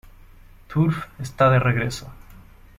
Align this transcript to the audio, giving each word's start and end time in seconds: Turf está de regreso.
Turf 0.67 1.05
está 1.19 1.51
de 1.51 1.59
regreso. 1.59 2.11